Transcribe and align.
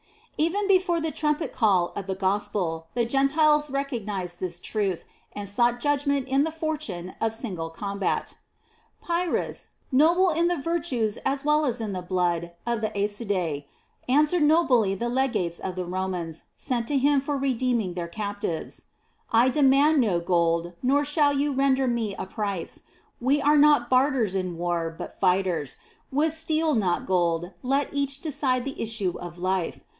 5. 0.37 0.47
Even 0.47 0.67
before 0.67 0.99
the 0.99 1.11
trumpet 1.11 1.53
call 1.53 1.89
of 1.95 2.07
the 2.07 2.15
Gospel, 2.15 2.87
the 2.95 3.05
Gentiles 3.05 3.69
recognized 3.69 4.39
this 4.39 4.59
truth, 4.59 5.05
and 5.33 5.47
sought 5.47 5.79
judgment 5.79 6.27
in 6.27 6.43
the 6.43 6.51
fortune 6.51 7.13
of 7.21 7.35
single 7.35 7.69
combat. 7.69 8.37
Pyr 9.05 9.29
rhus, 9.29 9.69
noble 9.91 10.31
in 10.31 10.47
the 10.47 10.57
virtues 10.57 11.17
as 11.17 11.45
well 11.45 11.65
as 11.67 11.79
in 11.79 11.93
the 11.93 12.01
blood 12.01 12.53
of 12.65 12.81
the 12.81 12.89
Aeacidae, 12.89 13.65
answered 14.09 14.41
nobly 14.41 14.95
the 14.95 15.09
legates 15.09 15.59
of 15.59 15.75
the 15.75 15.85
Romans 15.85 16.45
sent 16.55 16.87
to 16.87 16.97
him 16.97 17.21
for 17.21 17.37
redeeming 17.37 17.93
their 17.93 18.07
captives:" 18.07 18.85
I 19.31 19.49
demand 19.49 20.01
no 20.01 20.19
gold, 20.19 20.73
nor 20.81 21.05
shall 21.05 21.33
you 21.33 21.53
render 21.53 21.87
me 21.87 22.15
a 22.17 22.25
price; 22.25 22.81
we 23.19 23.39
are 23.39 23.59
not 23.59 23.91
barterers 23.91 24.33
in 24.33 24.57
war, 24.57 24.89
but 24.89 25.19
fighters; 25.19 25.77
with 26.11 26.33
steel, 26.33 26.73
not 26.73 27.01
with 27.01 27.07
gold, 27.09 27.51
let 27.61 27.93
each 27.93 28.21
decide 28.23 28.65
the 28.65 28.81
issue 28.81 29.19
of 29.19 29.37
life. 29.37 29.81